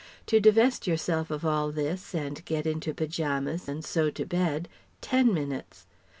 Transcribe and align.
To 0.25 0.39
divest 0.39 0.87
yourself 0.87 1.29
of 1.29 1.45
all 1.45 1.71
this 1.71 2.15
and 2.15 2.43
get 2.45 2.65
into 2.65 2.91
paijamas 2.91 3.67
and 3.67 3.85
so 3.85 4.09
to 4.09 4.25
bed: 4.25 4.67
ten 4.99 5.31
minutes. 5.31 5.85